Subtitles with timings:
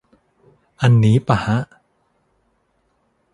[0.81, 1.57] อันนี้ปะฮะ